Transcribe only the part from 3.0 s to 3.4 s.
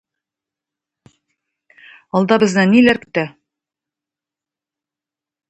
көтә?